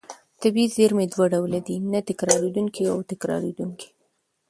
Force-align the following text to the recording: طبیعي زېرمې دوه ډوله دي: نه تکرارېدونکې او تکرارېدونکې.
طبیعي 0.41 0.67
زېرمې 0.75 1.05
دوه 1.13 1.25
ډوله 1.33 1.59
دي: 1.67 1.75
نه 1.91 1.99
تکرارېدونکې 2.09 2.83
او 2.93 2.99
تکرارېدونکې. 3.11 3.89